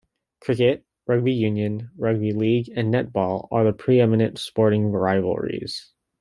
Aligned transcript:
Cricket, 0.39 0.83
rugby 1.05 1.31
union, 1.31 1.91
rugby 1.95 2.33
league 2.33 2.71
and 2.75 2.91
netball 2.91 3.47
are 3.51 3.63
the 3.63 3.71
preeminent 3.71 4.39
sporting 4.39 4.87
rivalries. 4.91 5.93